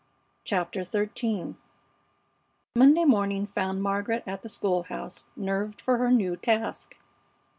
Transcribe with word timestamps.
CHAPTER 0.43 0.81
XIII 0.81 1.57
Monday 2.75 3.05
morning 3.05 3.45
found 3.45 3.83
Margaret 3.83 4.23
at 4.25 4.41
the 4.41 4.49
school 4.49 4.81
house 4.81 5.27
nerved 5.35 5.79
for 5.79 5.97
her 5.99 6.09
new 6.09 6.35
task. 6.35 6.97